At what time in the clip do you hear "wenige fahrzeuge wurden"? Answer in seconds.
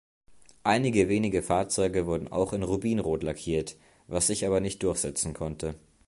1.09-2.27